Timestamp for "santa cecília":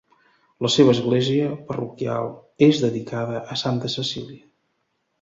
3.67-4.47